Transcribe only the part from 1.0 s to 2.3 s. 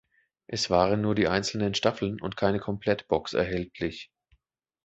nur die einzelnen Staffeln